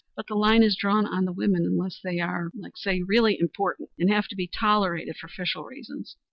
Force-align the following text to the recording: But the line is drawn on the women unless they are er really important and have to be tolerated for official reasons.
But 0.15 0.25
the 0.25 0.33
line 0.33 0.63
is 0.63 0.75
drawn 0.75 1.05
on 1.05 1.25
the 1.25 1.31
women 1.31 1.63
unless 1.63 1.99
they 2.03 2.19
are 2.19 2.45
er 2.47 2.99
really 3.05 3.37
important 3.39 3.89
and 3.99 4.09
have 4.09 4.27
to 4.29 4.35
be 4.35 4.47
tolerated 4.47 5.15
for 5.17 5.27
official 5.27 5.63
reasons. 5.63 6.17